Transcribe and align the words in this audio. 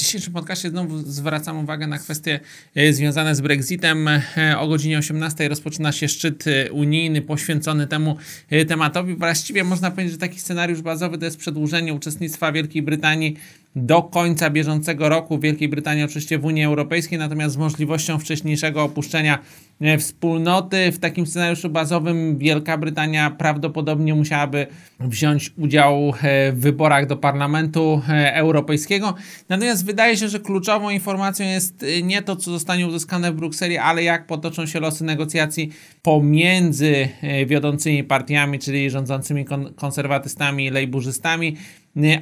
dzisiejszym 0.00 0.32
podcaście 0.32 0.70
znowu 0.70 0.98
zwracam 0.98 1.58
uwagę 1.58 1.86
na 1.86 1.98
kwestie 1.98 2.40
e, 2.74 2.92
związane 2.92 3.34
z 3.34 3.40
Brexitem. 3.40 4.08
E, 4.08 4.58
o 4.58 4.68
godzinie 4.68 4.98
18 4.98 5.48
rozpoczyna 5.48 5.92
się 5.92 6.08
szczyt 6.08 6.44
e, 6.46 6.72
unijny 6.72 7.22
poświęcony 7.22 7.86
temu 7.86 8.16
tematowi. 8.68 9.14
Właściwie 9.14 9.64
można 9.64 9.90
powiedzieć, 9.90 10.12
że 10.12 10.18
taki 10.18 10.40
scenariusz 10.40 10.82
bazowy 10.82 11.18
to 11.18 11.24
jest 11.24 11.36
przedłużenie 11.36 11.94
uczestnictwa 11.94 12.52
Wielkiej 12.52 12.82
Brytanii 12.82 13.36
do 13.76 14.02
końca 14.02 14.50
bieżącego 14.50 15.08
roku. 15.08 15.38
Wielkiej 15.38 15.68
Brytanii 15.68 16.04
oczywiście 16.04 16.38
w 16.38 16.44
Unii 16.44 16.64
Europejskiej, 16.64 17.18
natomiast 17.18 17.54
z 17.54 17.58
możliwością 17.58 18.18
wcześniejszego 18.18 18.82
opuszczenia 18.82 19.38
wspólnoty. 19.98 20.92
W 20.92 20.98
takim 20.98 21.26
scenariuszu 21.26 21.70
bazowym 21.70 22.38
Wielka 22.38 22.78
Brytania 22.78 23.30
prawdopodobnie 23.30 24.14
musiałaby 24.14 24.66
wziąć 25.00 25.52
udział 25.58 26.12
w 26.52 26.60
wyborach 26.60 27.06
do 27.06 27.16
Parlamentu 27.16 28.02
Europejskiego. 28.32 29.14
Natomiast 29.48 29.84
wydaje 29.84 30.16
się, 30.16 30.28
że 30.28 30.40
kluczową 30.40 30.90
informacją 30.90 31.46
jest 31.46 31.84
nie 32.02 32.22
to, 32.22 32.36
co 32.36 32.50
zostanie 32.50 32.86
uzyskane 32.86 33.32
w 33.32 33.36
Brukseli, 33.36 33.78
ale 33.78 34.02
jak 34.02 34.26
potoczą 34.26 34.66
się 34.66 34.80
losy 34.80 35.04
negocjacji 35.04 35.70
pomiędzy 36.02 37.08
wiodącymi 37.46 38.04
partiami, 38.04 38.58
czyli 38.58 38.90
rządzącymi 38.90 39.44
konserwatystami 39.76 40.66
i 40.66 40.70
lejburzystami 40.70 41.56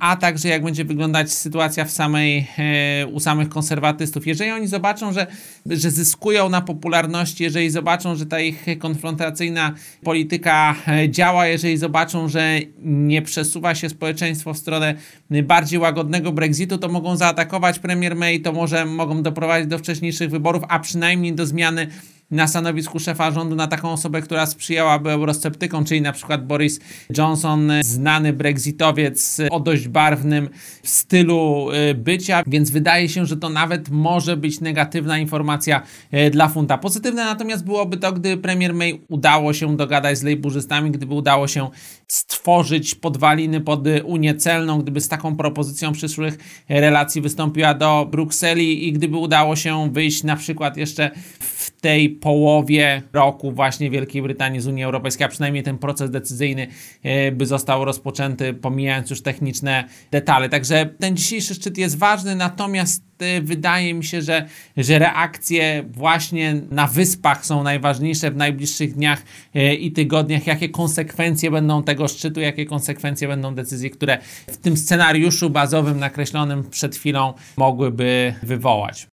a 0.00 0.16
także 0.16 0.48
jak 0.48 0.62
będzie 0.64 0.84
wyglądać 0.84 1.32
sytuacja 1.36 1.84
w 1.84 1.90
samej, 1.90 2.46
e, 2.58 3.06
u 3.06 3.20
samych 3.20 3.48
konserwatystów. 3.48 4.26
Jeżeli 4.26 4.50
oni 4.50 4.66
zobaczą, 4.66 5.12
że, 5.12 5.26
że 5.66 5.90
zyskują 5.90 6.48
na 6.48 6.60
popularności, 6.60 7.44
jeżeli 7.44 7.70
zobaczą, 7.70 8.16
że 8.16 8.26
ta 8.26 8.40
ich 8.40 8.66
konfrontacyjna 8.78 9.74
polityka 10.02 10.74
e, 10.88 11.10
działa, 11.10 11.46
jeżeli 11.46 11.76
zobaczą, 11.76 12.28
że 12.28 12.58
nie 12.84 13.22
przesuwa 13.22 13.74
się 13.74 13.88
społeczeństwo 13.88 14.54
w 14.54 14.58
stronę 14.58 14.94
bardziej 15.30 15.78
łagodnego 15.78 16.32
Brexitu, 16.32 16.78
to 16.78 16.88
mogą 16.88 17.16
zaatakować 17.16 17.78
premier 17.78 18.16
May, 18.16 18.40
to 18.40 18.52
może 18.52 18.84
mogą 18.84 19.22
doprowadzić 19.22 19.68
do 19.68 19.78
wcześniejszych 19.78 20.30
wyborów, 20.30 20.62
a 20.68 20.78
przynajmniej 20.78 21.32
do 21.32 21.46
zmiany 21.46 21.86
na 22.30 22.46
stanowisku 22.46 22.98
szefa 22.98 23.30
rządu 23.30 23.56
na 23.56 23.66
taką 23.66 23.92
osobę, 23.92 24.22
która 24.22 24.46
sprzyjałaby 24.46 25.10
eurosceptykom, 25.10 25.84
czyli 25.84 26.02
na 26.02 26.12
przykład 26.12 26.46
Boris 26.46 26.80
Johnson, 27.18 27.72
znany 27.80 28.32
brexitowiec 28.32 29.40
o 29.50 29.60
dość 29.60 29.88
barwnym 29.88 30.48
stylu 30.82 31.70
y, 31.90 31.94
bycia, 31.94 32.42
więc 32.46 32.70
wydaje 32.70 33.08
się, 33.08 33.26
że 33.26 33.36
to 33.36 33.48
nawet 33.48 33.88
może 33.90 34.36
być 34.36 34.60
negatywna 34.60 35.18
informacja 35.18 35.82
y, 36.14 36.30
dla 36.30 36.48
funta. 36.48 36.78
Pozytywne 36.78 37.24
natomiast 37.24 37.64
byłoby 37.64 37.96
to, 37.96 38.12
gdy 38.12 38.36
premier 38.36 38.74
May 38.74 39.00
udało 39.08 39.52
się 39.52 39.76
dogadać 39.76 40.18
z 40.18 40.22
lejburzystami, 40.22 40.90
gdyby 40.90 41.14
udało 41.14 41.48
się 41.48 41.70
stworzyć 42.08 42.94
podwaliny 42.94 43.60
pod 43.60 43.84
Unię 44.04 44.34
Celną, 44.34 44.78
gdyby 44.78 45.00
z 45.00 45.08
taką 45.08 45.36
propozycją 45.36 45.92
przyszłych 45.92 46.64
relacji 46.68 47.20
wystąpiła 47.20 47.74
do 47.74 48.08
Brukseli 48.10 48.88
i 48.88 48.92
gdyby 48.92 49.16
udało 49.16 49.56
się 49.56 49.92
wyjść 49.92 50.22
na 50.22 50.36
przykład 50.36 50.76
jeszcze 50.76 51.10
w 51.40 51.63
tej 51.84 52.10
połowie 52.10 53.02
roku 53.12 53.52
właśnie 53.52 53.90
Wielkiej 53.90 54.22
Brytanii 54.22 54.60
z 54.60 54.66
Unii 54.66 54.84
Europejskiej, 54.84 55.24
a 55.24 55.28
przynajmniej 55.28 55.62
ten 55.62 55.78
proces 55.78 56.10
decyzyjny 56.10 56.66
e, 57.02 57.32
by 57.32 57.46
został 57.46 57.84
rozpoczęty, 57.84 58.54
pomijając 58.54 59.10
już 59.10 59.22
techniczne 59.22 59.84
detale. 60.10 60.48
Także 60.48 60.90
ten 60.98 61.16
dzisiejszy 61.16 61.54
szczyt 61.54 61.78
jest 61.78 61.98
ważny, 61.98 62.36
natomiast 62.36 63.02
e, 63.18 63.40
wydaje 63.40 63.94
mi 63.94 64.04
się, 64.04 64.22
że, 64.22 64.46
że 64.76 64.98
reakcje 64.98 65.84
właśnie 65.90 66.60
na 66.70 66.86
wyspach 66.86 67.46
są 67.46 67.62
najważniejsze 67.62 68.30
w 68.30 68.36
najbliższych 68.36 68.94
dniach 68.94 69.22
e, 69.54 69.74
i 69.74 69.92
tygodniach. 69.92 70.46
Jakie 70.46 70.68
konsekwencje 70.68 71.50
będą 71.50 71.82
tego 71.82 72.08
szczytu, 72.08 72.40
jakie 72.40 72.66
konsekwencje 72.66 73.28
będą 73.28 73.54
decyzji, 73.54 73.90
które 73.90 74.18
w 74.50 74.56
tym 74.56 74.76
scenariuszu 74.76 75.50
bazowym 75.50 75.98
nakreślonym 75.98 76.70
przed 76.70 76.96
chwilą 76.96 77.34
mogłyby 77.56 78.34
wywołać. 78.42 79.02